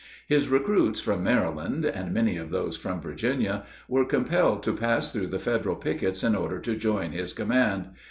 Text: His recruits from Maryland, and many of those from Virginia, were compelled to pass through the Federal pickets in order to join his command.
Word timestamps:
His 0.27 0.47
recruits 0.49 0.99
from 0.99 1.23
Maryland, 1.23 1.85
and 1.85 2.11
many 2.11 2.35
of 2.35 2.49
those 2.49 2.75
from 2.75 3.01
Virginia, 3.01 3.65
were 3.87 4.03
compelled 4.03 4.63
to 4.63 4.73
pass 4.73 5.11
through 5.11 5.27
the 5.27 5.37
Federal 5.37 5.75
pickets 5.75 6.23
in 6.23 6.35
order 6.35 6.57
to 6.59 6.75
join 6.75 7.11
his 7.11 7.33
command. 7.33 7.89